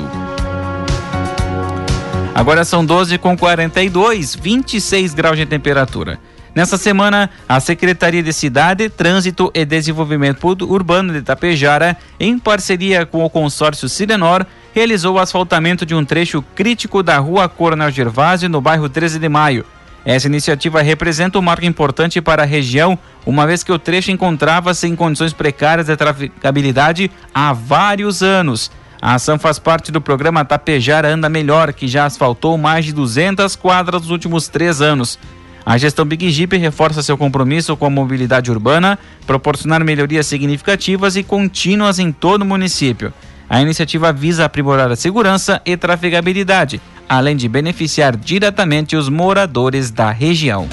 Agora 2.33 2.63
são 2.65 2.85
12 2.85 3.17
com 3.17 3.37
42, 3.37 4.35
26 4.35 5.13
graus 5.13 5.37
de 5.37 5.45
temperatura. 5.45 6.19
Nessa 6.57 6.75
semana, 6.75 7.29
a 7.47 7.59
Secretaria 7.59 8.23
de 8.23 8.33
Cidade, 8.33 8.89
Trânsito 8.89 9.51
e 9.53 9.63
Desenvolvimento 9.63 10.43
Urbano 10.63 11.13
de 11.13 11.19
Itapejara, 11.19 11.95
em 12.19 12.39
parceria 12.39 13.05
com 13.05 13.23
o 13.23 13.29
consórcio 13.29 13.87
Sirenor, 13.87 14.43
realizou 14.73 15.17
o 15.17 15.19
asfaltamento 15.19 15.85
de 15.85 15.93
um 15.93 16.03
trecho 16.03 16.41
crítico 16.55 17.03
da 17.03 17.19
Rua 17.19 17.47
Coronel 17.47 17.91
Gervásio, 17.91 18.49
no 18.49 18.59
bairro 18.59 18.89
13 18.89 19.19
de 19.19 19.29
Maio. 19.29 19.67
Essa 20.03 20.25
iniciativa 20.25 20.81
representa 20.81 21.37
um 21.37 21.43
marco 21.43 21.63
importante 21.63 22.19
para 22.21 22.41
a 22.41 22.47
região, 22.47 22.97
uma 23.23 23.45
vez 23.45 23.61
que 23.61 23.71
o 23.71 23.77
trecho 23.77 24.09
encontrava-se 24.09 24.87
em 24.87 24.95
condições 24.95 25.33
precárias 25.33 25.85
de 25.85 25.95
trafegabilidade 25.95 27.11
há 27.35 27.53
vários 27.53 28.23
anos. 28.23 28.71
A 28.99 29.13
ação 29.13 29.37
faz 29.37 29.59
parte 29.59 29.91
do 29.91 30.01
programa 30.01 30.43
Tapejara 30.43 31.07
Anda 31.07 31.29
Melhor, 31.29 31.71
que 31.71 31.87
já 31.87 32.05
asfaltou 32.05 32.57
mais 32.57 32.83
de 32.83 32.93
200 32.93 33.55
quadras 33.55 34.01
nos 34.01 34.09
últimos 34.09 34.47
três 34.47 34.81
anos. 34.81 35.19
A 35.67 35.77
gestão 35.77 36.05
Big 36.05 36.31
Jeep 36.31 36.55
reforça 36.55 37.03
seu 37.03 37.17
compromisso 37.17 37.75
com 37.75 37.85
a 37.85 37.89
mobilidade 37.89 38.49
urbana, 38.49 38.97
proporcionar 39.25 39.83
melhorias 39.83 40.25
significativas 40.25 41.17
e 41.17 41.23
contínuas 41.23 41.99
em 41.99 42.09
todo 42.09 42.43
o 42.43 42.45
município. 42.45 43.13
A 43.49 43.61
iniciativa 43.61 44.13
visa 44.13 44.45
aprimorar 44.45 44.89
a 44.89 44.95
segurança 44.95 45.61
e 45.65 45.75
trafegabilidade, 45.75 46.79
além 47.09 47.35
de 47.35 47.49
beneficiar 47.49 48.15
diretamente 48.15 48.95
os 48.95 49.09
moradores 49.09 49.91
da 49.91 50.09
região. 50.09 50.69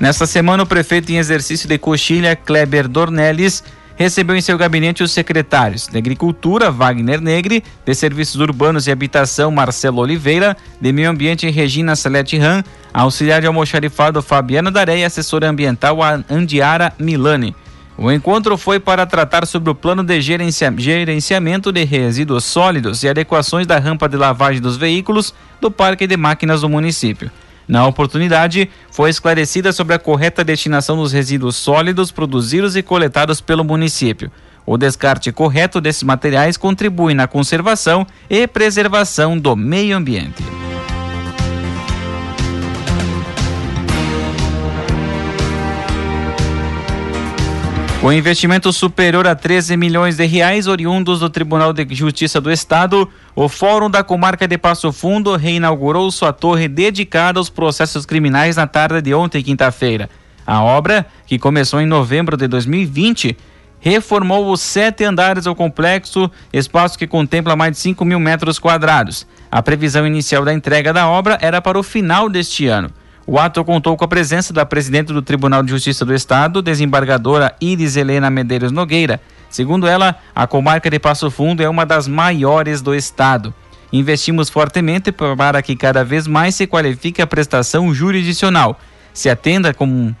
Nesta 0.00 0.26
semana, 0.26 0.64
o 0.64 0.66
prefeito 0.66 1.12
em 1.12 1.18
exercício 1.18 1.68
de 1.68 1.78
Coxilha, 1.78 2.34
Kleber 2.34 2.88
Dornelles, 2.88 3.62
recebeu 4.00 4.34
em 4.34 4.40
seu 4.40 4.56
gabinete 4.56 5.02
os 5.02 5.12
secretários 5.12 5.86
de 5.86 5.98
Agricultura, 5.98 6.70
Wagner 6.70 7.20
Negri, 7.20 7.62
de 7.84 7.94
Serviços 7.94 8.40
Urbanos 8.40 8.86
e 8.86 8.90
Habitação, 8.90 9.50
Marcelo 9.50 10.00
Oliveira, 10.00 10.56
de 10.80 10.90
Meio 10.90 11.10
Ambiente, 11.10 11.50
Regina 11.50 11.94
Salete 11.94 12.38
Ram, 12.38 12.64
auxiliar 12.94 13.42
de 13.42 13.46
almoxarifado, 13.46 14.22
Fabiano 14.22 14.70
Daré 14.70 15.00
e 15.00 15.04
assessora 15.04 15.50
ambiental, 15.50 15.98
Andiara 16.30 16.94
Milani. 16.98 17.54
O 17.98 18.10
encontro 18.10 18.56
foi 18.56 18.80
para 18.80 19.04
tratar 19.04 19.46
sobre 19.46 19.68
o 19.68 19.74
plano 19.74 20.02
de 20.02 20.18
gerenciamento 20.18 21.70
de 21.70 21.84
resíduos 21.84 22.46
sólidos 22.46 23.02
e 23.02 23.08
adequações 23.10 23.66
da 23.66 23.78
rampa 23.78 24.08
de 24.08 24.16
lavagem 24.16 24.62
dos 24.62 24.78
veículos 24.78 25.34
do 25.60 25.70
Parque 25.70 26.06
de 26.06 26.16
Máquinas 26.16 26.62
do 26.62 26.70
município. 26.70 27.30
Na 27.70 27.86
oportunidade, 27.86 28.68
foi 28.90 29.10
esclarecida 29.10 29.72
sobre 29.72 29.94
a 29.94 29.98
correta 29.98 30.42
destinação 30.42 30.96
dos 30.96 31.12
resíduos 31.12 31.54
sólidos 31.54 32.10
produzidos 32.10 32.74
e 32.74 32.82
coletados 32.82 33.40
pelo 33.40 33.62
município. 33.62 34.28
O 34.66 34.76
descarte 34.76 35.30
correto 35.30 35.80
desses 35.80 36.02
materiais 36.02 36.56
contribui 36.56 37.14
na 37.14 37.28
conservação 37.28 38.04
e 38.28 38.44
preservação 38.48 39.38
do 39.38 39.54
meio 39.54 39.96
ambiente. 39.96 40.42
Com 48.00 48.10
investimento 48.10 48.72
superior 48.72 49.26
a 49.26 49.34
13 49.34 49.76
milhões 49.76 50.16
de 50.16 50.24
reais 50.24 50.66
oriundos 50.66 51.20
do 51.20 51.28
Tribunal 51.28 51.70
de 51.70 51.86
Justiça 51.94 52.40
do 52.40 52.50
Estado, 52.50 53.06
o 53.36 53.46
Fórum 53.46 53.90
da 53.90 54.02
Comarca 54.02 54.48
de 54.48 54.56
Passo 54.56 54.90
Fundo 54.90 55.36
reinaugurou 55.36 56.10
sua 56.10 56.32
torre 56.32 56.66
dedicada 56.66 57.38
aos 57.38 57.50
processos 57.50 58.06
criminais 58.06 58.56
na 58.56 58.66
tarde 58.66 59.02
de 59.02 59.12
ontem, 59.12 59.42
quinta-feira. 59.42 60.08
A 60.46 60.62
obra, 60.62 61.04
que 61.26 61.38
começou 61.38 61.78
em 61.78 61.86
novembro 61.86 62.38
de 62.38 62.48
2020, 62.48 63.36
reformou 63.80 64.50
os 64.50 64.62
sete 64.62 65.04
andares 65.04 65.44
do 65.44 65.54
complexo, 65.54 66.30
espaço 66.50 66.98
que 66.98 67.06
contempla 67.06 67.54
mais 67.54 67.72
de 67.72 67.78
5 67.80 68.02
mil 68.06 68.18
metros 68.18 68.58
quadrados. 68.58 69.26
A 69.50 69.60
previsão 69.60 70.06
inicial 70.06 70.42
da 70.42 70.54
entrega 70.54 70.90
da 70.90 71.06
obra 71.06 71.36
era 71.42 71.60
para 71.60 71.78
o 71.78 71.82
final 71.82 72.30
deste 72.30 72.66
ano. 72.66 72.90
O 73.32 73.38
ato 73.38 73.64
contou 73.64 73.96
com 73.96 74.04
a 74.04 74.08
presença 74.08 74.52
da 74.52 74.66
presidente 74.66 75.12
do 75.12 75.22
Tribunal 75.22 75.62
de 75.62 75.70
Justiça 75.70 76.04
do 76.04 76.12
Estado, 76.12 76.60
desembargadora 76.60 77.54
Iris 77.60 77.94
Helena 77.94 78.28
Medeiros 78.28 78.72
Nogueira. 78.72 79.20
Segundo 79.48 79.86
ela, 79.86 80.16
a 80.34 80.48
comarca 80.48 80.90
de 80.90 80.98
Passo 80.98 81.30
Fundo 81.30 81.62
é 81.62 81.68
uma 81.68 81.86
das 81.86 82.08
maiores 82.08 82.82
do 82.82 82.92
estado. 82.92 83.54
Investimos 83.92 84.50
fortemente 84.50 85.12
para 85.12 85.62
que 85.62 85.76
cada 85.76 86.04
vez 86.04 86.26
mais 86.26 86.56
se 86.56 86.66
qualifique 86.66 87.22
a 87.22 87.26
prestação 87.26 87.94
jurisdicional, 87.94 88.76
se 89.14 89.30
atenda 89.30 89.72
como, 89.72 90.12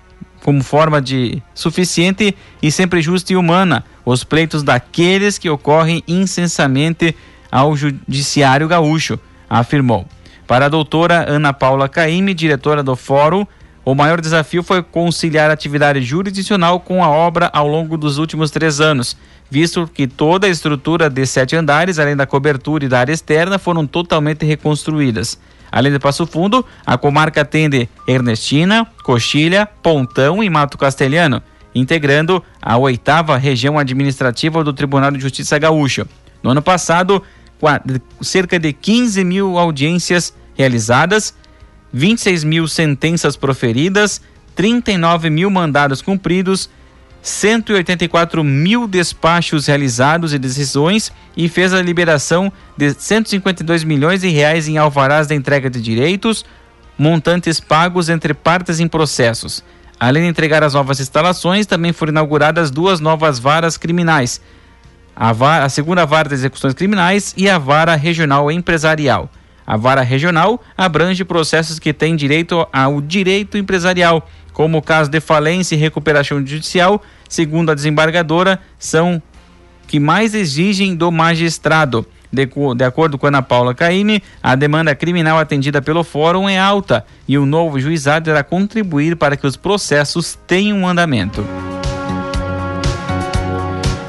como 0.44 0.62
forma 0.62 1.02
de 1.02 1.42
suficiente 1.52 2.36
e 2.62 2.70
sempre 2.70 3.02
justa 3.02 3.32
e 3.32 3.36
humana 3.36 3.84
os 4.04 4.22
pleitos 4.22 4.62
daqueles 4.62 5.36
que 5.36 5.50
ocorrem 5.50 6.00
incessantemente 6.06 7.16
ao 7.50 7.76
judiciário 7.76 8.68
gaúcho, 8.68 9.18
afirmou. 9.48 10.06
Para 10.50 10.66
a 10.66 10.68
doutora 10.68 11.26
Ana 11.28 11.52
Paula 11.52 11.88
Caime, 11.88 12.34
diretora 12.34 12.82
do 12.82 12.96
Fórum, 12.96 13.46
o 13.84 13.94
maior 13.94 14.20
desafio 14.20 14.64
foi 14.64 14.82
conciliar 14.82 15.48
a 15.48 15.52
atividade 15.52 16.02
jurisdicional 16.02 16.80
com 16.80 17.04
a 17.04 17.08
obra 17.08 17.48
ao 17.52 17.68
longo 17.68 17.96
dos 17.96 18.18
últimos 18.18 18.50
três 18.50 18.80
anos, 18.80 19.16
visto 19.48 19.86
que 19.86 20.08
toda 20.08 20.48
a 20.48 20.50
estrutura 20.50 21.08
de 21.08 21.24
sete 21.24 21.54
andares, 21.54 22.00
além 22.00 22.16
da 22.16 22.26
cobertura 22.26 22.84
e 22.84 22.88
da 22.88 22.98
área 22.98 23.12
externa, 23.12 23.60
foram 23.60 23.86
totalmente 23.86 24.44
reconstruídas. 24.44 25.38
Além 25.70 25.92
de 25.92 26.00
Passo 26.00 26.26
Fundo, 26.26 26.66
a 26.84 26.98
comarca 26.98 27.42
atende 27.42 27.88
Ernestina, 28.08 28.84
Coxilha, 29.04 29.68
Pontão 29.80 30.42
e 30.42 30.50
Mato 30.50 30.76
Castelhano, 30.76 31.40
integrando 31.72 32.42
a 32.60 32.76
oitava 32.76 33.36
região 33.36 33.78
administrativa 33.78 34.64
do 34.64 34.72
Tribunal 34.72 35.12
de 35.12 35.20
Justiça 35.20 35.56
Gaúcho. 35.60 36.04
No 36.42 36.50
ano 36.50 36.60
passado, 36.60 37.22
cerca 38.20 38.58
de 38.58 38.72
15 38.72 39.22
mil 39.22 39.56
audiências 39.56 40.39
realizadas, 40.60 41.34
26 41.92 42.44
mil 42.44 42.68
sentenças 42.68 43.34
proferidas, 43.34 44.20
39 44.54 45.30
mil 45.30 45.50
mandados 45.50 46.02
cumpridos, 46.02 46.68
184 47.22 48.44
mil 48.44 48.86
despachos 48.86 49.66
realizados 49.66 50.32
e 50.32 50.38
decisões 50.38 51.12
e 51.36 51.48
fez 51.48 51.72
a 51.72 51.82
liberação 51.82 52.52
de 52.76 52.94
152 52.94 53.84
milhões 53.84 54.20
de 54.20 54.28
reais 54.28 54.68
em 54.68 54.78
alvarás 54.78 55.26
da 55.26 55.34
entrega 55.34 55.68
de 55.68 55.80
direitos, 55.80 56.44
montantes 56.98 57.58
pagos 57.58 58.08
entre 58.08 58.34
partes 58.34 58.80
em 58.80 58.88
processos. 58.88 59.64
Além 59.98 60.22
de 60.24 60.28
entregar 60.28 60.62
as 60.62 60.74
novas 60.74 61.00
instalações, 61.00 61.66
também 61.66 61.92
foram 61.92 62.10
inauguradas 62.10 62.70
duas 62.70 63.00
novas 63.00 63.38
varas 63.38 63.76
criminais, 63.76 64.40
a, 65.14 65.32
vara, 65.32 65.64
a 65.64 65.68
segunda 65.68 66.06
vara 66.06 66.28
de 66.28 66.34
execuções 66.34 66.72
criminais 66.72 67.34
e 67.36 67.48
a 67.50 67.58
vara 67.58 67.94
regional 67.96 68.50
empresarial. 68.50 69.30
A 69.70 69.76
vara 69.76 70.02
regional 70.02 70.60
abrange 70.76 71.24
processos 71.24 71.78
que 71.78 71.92
têm 71.92 72.16
direito 72.16 72.66
ao 72.72 73.00
direito 73.00 73.56
empresarial, 73.56 74.28
como 74.52 74.78
o 74.78 74.82
caso 74.82 75.08
de 75.08 75.20
falência 75.20 75.76
e 75.76 75.78
recuperação 75.78 76.38
judicial, 76.38 77.00
segundo 77.28 77.70
a 77.70 77.74
desembargadora, 77.76 78.58
são 78.80 79.22
que 79.86 80.00
mais 80.00 80.34
exigem 80.34 80.96
do 80.96 81.12
magistrado. 81.12 82.04
De, 82.32 82.48
de, 82.76 82.84
acordo 82.84 83.16
com 83.16 83.28
Ana 83.28 83.42
Paula 83.42 83.72
Caime, 83.72 84.20
a 84.42 84.56
demanda 84.56 84.92
criminal 84.92 85.38
atendida 85.38 85.80
pelo 85.80 86.02
fórum 86.02 86.48
é 86.48 86.58
alta 86.58 87.06
e 87.28 87.38
o 87.38 87.46
novo 87.46 87.78
juizado 87.78 88.28
irá 88.28 88.42
contribuir 88.42 89.14
para 89.14 89.36
que 89.36 89.46
os 89.46 89.56
processos 89.56 90.36
tenham 90.48 90.84
andamento. 90.84 91.46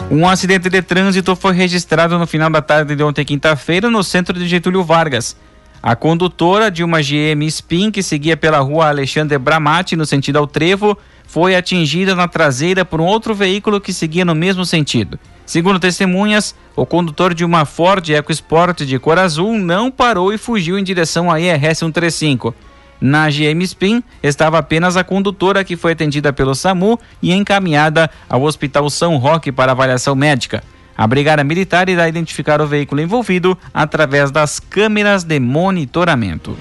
Um 0.10 0.27
acidente 0.27 0.72
de 0.72 0.82
trânsito 0.82 1.36
foi 1.36 1.53
registrado 1.53 2.18
no 2.18 2.25
final 2.25 2.50
da 2.50 2.63
tarde 2.63 2.96
de 2.96 3.03
ontem, 3.03 3.24
quinta-feira, 3.24 3.91
no 3.91 4.03
centro 4.03 4.38
de 4.39 4.48
Getúlio 4.48 4.84
Vargas. 4.84 5.38
A 5.84 5.96
condutora 5.96 6.70
de 6.70 6.84
uma 6.84 7.02
GM 7.02 7.44
Spin 7.48 7.90
que 7.90 8.04
seguia 8.04 8.38
pela 8.38 8.60
rua 8.60 8.90
Alexandre 8.90 9.36
Bramati 9.40 9.96
no 9.96 10.06
sentido 10.06 10.38
ao 10.38 10.46
Trevo 10.46 10.96
foi 11.26 11.56
atingida 11.56 12.14
na 12.14 12.28
traseira 12.28 12.86
por 12.86 13.02
um 13.02 13.06
outro 13.06 13.34
veículo 13.34 13.82
que 13.82 13.92
seguia 13.92 14.24
no 14.24 14.36
mesmo 14.36 14.64
sentido. 14.64 15.20
Segundo 15.44 15.80
testemunhas, 15.80 16.54
o 16.76 16.86
condutor 16.86 17.34
de 17.34 17.44
uma 17.44 17.66
Ford 17.66 18.08
EcoSport 18.08 18.82
de 18.82 19.00
cor 19.00 19.18
azul 19.18 19.58
não 19.58 19.90
parou 19.90 20.32
e 20.32 20.38
fugiu 20.38 20.78
em 20.78 20.84
direção 20.84 21.32
à 21.32 21.40
IRS 21.40 21.80
135. 21.80 22.54
Na 23.02 23.28
GM 23.32 23.64
Spin 23.64 24.04
estava 24.22 24.60
apenas 24.60 24.96
a 24.96 25.04
condutora 25.04 25.64
que 25.64 25.76
foi 25.76 25.94
atendida 25.94 26.32
pelo 26.32 26.54
SAMU 26.54 27.00
e 27.24 27.34
encaminhada 27.34 28.08
ao 28.30 28.44
Hospital 28.44 28.88
São 28.92 29.18
Roque 29.18 29.52
para 29.52 29.72
avaliação 29.72 30.14
médica. 30.14 30.64
A 30.98 31.07
Brigada 31.07 31.43
Militar 31.43 31.89
irá 31.89 32.07
identificar 32.07 32.62
o 32.62 32.67
veículo 32.67 33.01
envolvido 33.01 33.57
através 33.74 34.31
das 34.31 34.60
câmeras 34.60 35.24
de 35.24 35.39
monitoramento. 35.39 36.57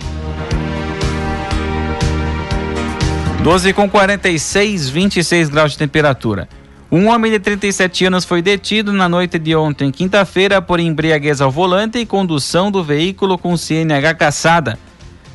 12 3.42 3.72
com 3.72 3.88
46, 3.88 4.88
26 4.90 5.48
graus 5.48 5.72
de 5.72 5.78
temperatura. 5.78 6.48
Um 6.92 7.08
homem 7.08 7.30
de 7.30 7.38
37 7.38 8.06
anos 8.06 8.24
foi 8.24 8.42
detido 8.42 8.92
na 8.92 9.08
noite 9.08 9.38
de 9.38 9.54
ontem, 9.54 9.90
quinta-feira, 9.92 10.60
por 10.60 10.80
embriaguez 10.80 11.40
ao 11.40 11.50
volante 11.50 11.98
e 11.98 12.04
condução 12.04 12.70
do 12.70 12.82
veículo 12.82 13.38
com 13.38 13.56
CNH 13.56 14.14
caçada. 14.14 14.78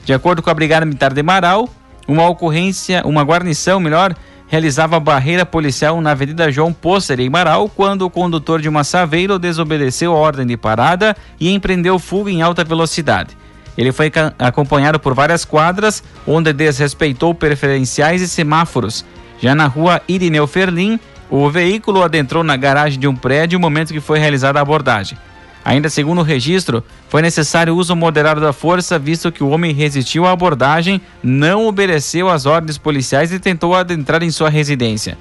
De 0.03 0.13
acordo 0.13 0.41
com 0.43 0.49
a 0.49 0.53
Brigada 0.53 0.85
Militar 0.85 1.13
de 1.13 1.23
Marau, 1.23 1.69
uma 2.07 2.27
ocorrência, 2.27 3.01
uma 3.05 3.23
guarnição, 3.23 3.79
melhor, 3.79 4.15
realizava 4.47 4.99
barreira 4.99 5.45
policial 5.45 5.99
na 6.01 6.11
Avenida 6.11 6.51
João 6.51 6.71
Pócer, 6.71 7.19
em 7.19 7.29
Marau, 7.29 7.69
quando 7.69 8.03
o 8.03 8.09
condutor 8.09 8.61
de 8.61 8.69
uma 8.69 8.83
Saveiro 8.83 9.39
desobedeceu 9.39 10.13
a 10.13 10.17
ordem 10.17 10.45
de 10.45 10.57
parada 10.57 11.15
e 11.39 11.51
empreendeu 11.51 11.97
fuga 11.99 12.31
em 12.31 12.41
alta 12.41 12.63
velocidade. 12.63 13.37
Ele 13.77 13.91
foi 13.91 14.11
acompanhado 14.39 14.99
por 14.99 15.13
várias 15.13 15.43
quadras, 15.43 16.03
onde 16.25 16.53
desrespeitou 16.53 17.33
preferenciais 17.33 18.21
e 18.21 18.27
semáforos. 18.27 19.05
Já 19.39 19.53
na 19.53 19.67
rua 19.67 20.01
Irineu 20.07 20.47
Ferlim, 20.47 20.99
o 21.29 21.49
veículo 21.49 22.03
adentrou 22.03 22.43
na 22.43 22.55
garagem 22.55 22.99
de 22.99 23.07
um 23.07 23.15
prédio 23.15 23.59
no 23.59 23.61
momento 23.61 23.91
que 23.91 23.99
foi 23.99 24.19
realizada 24.19 24.59
a 24.59 24.61
abordagem. 24.61 25.17
Ainda 25.65 25.89
segundo 25.89 26.19
o 26.19 26.23
registro, 26.23 26.83
foi 27.09 27.23
necessário 27.23 27.73
o 27.73 27.77
uso 27.77 27.95
moderado 27.95 28.39
da 28.39 28.53
força, 28.53 28.99
visto 28.99 29.31
que 29.31 29.43
o 29.43 29.49
homem 29.49 29.73
resistiu 29.73 30.23
à 30.27 30.31
abordagem, 30.31 31.01
não 31.23 31.65
obedeceu 31.65 32.29
às 32.29 32.45
ordens 32.45 32.77
policiais 32.77 33.33
e 33.33 33.39
tentou 33.39 33.73
adentrar 33.73 34.21
em 34.21 34.29
sua 34.29 34.47
residência. 34.47 35.17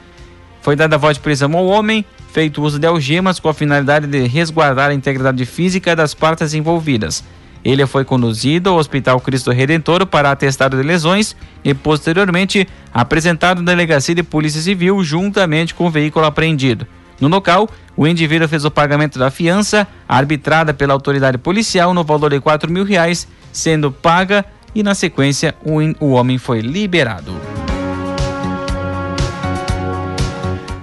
Foi 0.61 0.77
dada 0.77 0.99
voz 0.99 1.17
de 1.17 1.23
prisão 1.23 1.57
ao 1.57 1.65
homem, 1.65 2.05
feito 2.31 2.63
uso 2.63 2.79
de 2.79 2.87
algemas 2.87 3.41
com 3.41 3.49
a 3.49 3.55
finalidade 3.55 4.07
de 4.07 4.27
resguardar 4.27 4.91
a 4.91 4.95
integridade 4.95 5.47
física 5.47 5.97
das 5.97 6.13
partes 6.13 6.53
envolvidas. 6.53 7.25
Ele 7.65 7.87
foi 7.87 8.05
conduzido 8.05 8.69
ao 8.69 8.77
Hospital 8.77 9.19
Cristo 9.21 9.51
Redentor 9.51 10.05
para 10.05 10.31
atestado 10.31 10.77
de 10.77 10.83
lesões 10.83 11.35
e, 11.65 11.73
posteriormente, 11.73 12.69
apresentado 12.93 13.63
na 13.63 13.73
Delegacia 13.73 14.15
de 14.15 14.23
Polícia 14.23 14.61
Civil 14.61 15.03
juntamente 15.03 15.75
com 15.75 15.87
o 15.87 15.91
veículo 15.91 16.27
apreendido. 16.27 16.87
No 17.19 17.29
local, 17.29 17.71
o 17.97 18.07
indivíduo 18.07 18.49
fez 18.49 18.65
o 18.65 18.71
pagamento 18.71 19.19
da 19.19 19.31
fiança, 19.31 19.87
arbitrada 20.09 20.75
pela 20.75 20.93
autoridade 20.93 21.39
policial, 21.39 21.95
no 21.95 22.03
valor 22.03 22.31
de 22.31 22.41
4 22.41 22.71
mil 22.71 22.85
reais, 22.85 23.29
sendo 23.53 23.93
paga 23.93 24.45
e, 24.75 24.83
na 24.83 24.95
sequência, 24.95 25.55
o, 25.65 25.79
o 26.05 26.11
homem 26.11 26.39
foi 26.39 26.61
liberado. 26.61 27.33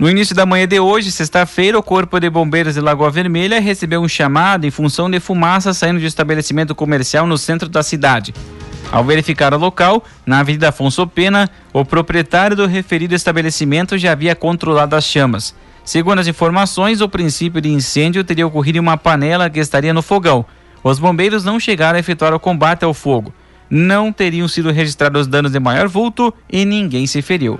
No 0.01 0.09
início 0.09 0.33
da 0.35 0.47
manhã 0.47 0.67
de 0.67 0.79
hoje, 0.79 1.11
sexta-feira, 1.11 1.77
o 1.77 1.83
Corpo 1.83 2.19
de 2.19 2.27
Bombeiros 2.27 2.73
de 2.73 2.81
Lagoa 2.81 3.11
Vermelha 3.11 3.59
recebeu 3.59 4.01
um 4.01 4.07
chamado 4.07 4.65
em 4.65 4.71
função 4.71 5.07
de 5.07 5.19
fumaça 5.19 5.75
saindo 5.75 5.99
de 5.99 6.07
estabelecimento 6.07 6.73
comercial 6.73 7.27
no 7.27 7.37
centro 7.37 7.69
da 7.69 7.83
cidade. 7.83 8.33
Ao 8.91 9.03
verificar 9.03 9.53
o 9.53 9.57
local, 9.57 10.03
na 10.25 10.39
Avenida 10.39 10.69
Afonso 10.69 11.05
Pena, 11.05 11.49
o 11.71 11.85
proprietário 11.85 12.57
do 12.57 12.65
referido 12.65 13.13
estabelecimento 13.13 13.95
já 13.95 14.13
havia 14.13 14.35
controlado 14.35 14.95
as 14.95 15.03
chamas. 15.03 15.53
Segundo 15.91 16.19
as 16.19 16.27
informações, 16.27 17.01
o 17.01 17.09
princípio 17.09 17.59
de 17.59 17.67
incêndio 17.67 18.23
teria 18.23 18.47
ocorrido 18.47 18.77
em 18.77 18.79
uma 18.79 18.95
panela 18.95 19.49
que 19.49 19.59
estaria 19.59 19.93
no 19.93 20.01
fogão. 20.01 20.45
Os 20.81 20.97
bombeiros 20.97 21.43
não 21.43 21.59
chegaram 21.59 21.97
a 21.97 21.99
efetuar 21.99 22.33
o 22.33 22.39
combate 22.39 22.85
ao 22.85 22.93
fogo. 22.93 23.33
Não 23.69 24.09
teriam 24.13 24.47
sido 24.47 24.71
registrados 24.71 25.27
danos 25.27 25.51
de 25.51 25.59
maior 25.59 25.89
vulto 25.89 26.33
e 26.49 26.63
ninguém 26.63 27.05
se 27.05 27.21
feriu. 27.21 27.59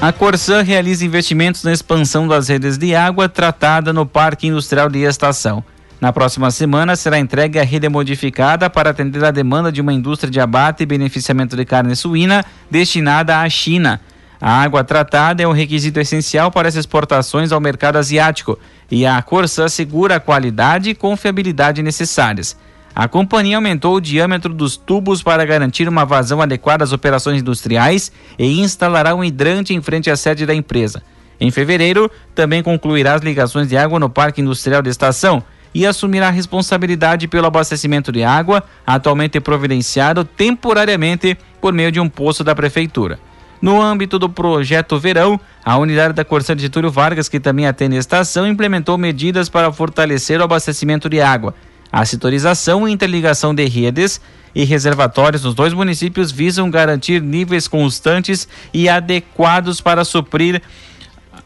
A 0.00 0.12
Corsan 0.12 0.62
realiza 0.62 1.04
investimentos 1.04 1.64
na 1.64 1.72
expansão 1.72 2.28
das 2.28 2.46
redes 2.46 2.78
de 2.78 2.94
água 2.94 3.28
tratada 3.28 3.92
no 3.92 4.06
Parque 4.06 4.46
Industrial 4.46 4.88
de 4.88 5.00
Estação. 5.00 5.64
Na 6.00 6.12
próxima 6.12 6.52
semana 6.52 6.94
será 6.94 7.18
entregue 7.18 7.58
a 7.58 7.64
rede 7.64 7.88
modificada 7.88 8.70
para 8.70 8.90
atender 8.90 9.24
a 9.24 9.32
demanda 9.32 9.72
de 9.72 9.80
uma 9.80 9.92
indústria 9.92 10.30
de 10.30 10.38
abate 10.38 10.84
e 10.84 10.86
beneficiamento 10.86 11.56
de 11.56 11.64
carne 11.64 11.96
suína 11.96 12.44
destinada 12.70 13.40
à 13.40 13.48
China. 13.48 14.00
A 14.40 14.62
água 14.62 14.84
tratada 14.84 15.42
é 15.42 15.48
um 15.48 15.52
requisito 15.52 16.00
essencial 16.00 16.50
para 16.50 16.68
as 16.68 16.74
exportações 16.74 17.52
ao 17.52 17.60
mercado 17.60 17.96
asiático 17.96 18.58
e 18.90 19.06
a 19.06 19.20
Corsan 19.22 19.64
assegura 19.64 20.16
a 20.16 20.20
qualidade 20.20 20.90
e 20.90 20.94
confiabilidade 20.94 21.82
necessárias. 21.82 22.56
A 22.94 23.08
companhia 23.08 23.56
aumentou 23.56 23.96
o 23.96 24.00
diâmetro 24.00 24.54
dos 24.54 24.76
tubos 24.76 25.22
para 25.22 25.44
garantir 25.44 25.88
uma 25.88 26.04
vazão 26.04 26.40
adequada 26.40 26.84
às 26.84 26.92
operações 26.92 27.40
industriais 27.40 28.12
e 28.38 28.60
instalará 28.60 29.14
um 29.14 29.24
hidrante 29.24 29.74
em 29.74 29.82
frente 29.82 30.10
à 30.10 30.16
sede 30.16 30.46
da 30.46 30.54
empresa. 30.54 31.02
Em 31.40 31.50
fevereiro, 31.50 32.08
também 32.34 32.62
concluirá 32.62 33.14
as 33.14 33.22
ligações 33.22 33.68
de 33.68 33.76
água 33.76 33.98
no 33.98 34.08
Parque 34.08 34.40
Industrial 34.40 34.80
da 34.80 34.90
estação 34.90 35.42
e 35.74 35.84
assumirá 35.84 36.28
a 36.28 36.30
responsabilidade 36.30 37.26
pelo 37.26 37.48
abastecimento 37.48 38.12
de 38.12 38.22
água, 38.22 38.62
atualmente 38.86 39.40
providenciado 39.40 40.24
temporariamente 40.24 41.36
por 41.60 41.72
meio 41.72 41.90
de 41.90 41.98
um 41.98 42.08
poço 42.08 42.44
da 42.44 42.54
Prefeitura. 42.54 43.18
No 43.64 43.80
âmbito 43.80 44.18
do 44.18 44.28
projeto 44.28 44.98
Verão, 44.98 45.40
a 45.64 45.78
unidade 45.78 46.12
da 46.12 46.22
Corsã 46.22 46.54
de 46.54 46.60
Getúlio 46.60 46.90
Vargas, 46.90 47.30
que 47.30 47.40
também 47.40 47.66
atende 47.66 47.96
a 47.96 47.98
estação, 47.98 48.46
implementou 48.46 48.98
medidas 48.98 49.48
para 49.48 49.72
fortalecer 49.72 50.38
o 50.38 50.44
abastecimento 50.44 51.08
de 51.08 51.18
água 51.18 51.54
a 51.94 52.04
setorização 52.04 52.88
e 52.88 52.92
interligação 52.92 53.54
de 53.54 53.64
redes 53.66 54.20
e 54.52 54.64
reservatórios 54.64 55.44
nos 55.44 55.54
dois 55.54 55.72
municípios 55.72 56.32
visam 56.32 56.68
garantir 56.68 57.22
níveis 57.22 57.68
constantes 57.68 58.48
e 58.72 58.88
adequados 58.88 59.80
para 59.80 60.04
suprir 60.04 60.60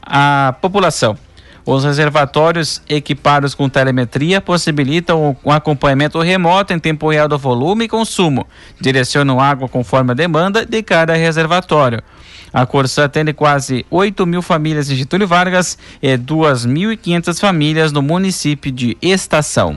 a 0.02 0.56
população. 0.58 1.18
Os 1.70 1.84
reservatórios 1.84 2.80
equipados 2.88 3.54
com 3.54 3.68
telemetria 3.68 4.40
possibilitam 4.40 5.36
o 5.44 5.52
acompanhamento 5.52 6.18
remoto 6.18 6.72
em 6.72 6.78
tempo 6.78 7.10
real 7.10 7.28
do 7.28 7.36
volume 7.36 7.84
e 7.84 7.88
consumo, 7.88 8.46
direcionam 8.80 9.38
água 9.38 9.68
conforme 9.68 10.12
a 10.12 10.14
demanda 10.14 10.64
de 10.64 10.82
cada 10.82 11.12
reservatório. 11.12 12.02
A 12.54 12.64
Corsã 12.64 13.04
atende 13.04 13.34
quase 13.34 13.84
8 13.90 14.26
mil 14.26 14.40
famílias 14.40 14.90
em 14.90 14.96
Getúlio 14.96 15.28
Vargas 15.28 15.76
e 16.00 16.16
2.500 16.16 17.38
famílias 17.38 17.92
no 17.92 18.00
município 18.00 18.72
de 18.72 18.96
Estação. 19.02 19.76